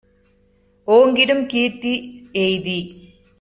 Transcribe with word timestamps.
ஓங்கிடும் 0.87 1.45
கீர்த்தி 1.45 1.93
யெய்தி 2.33 2.79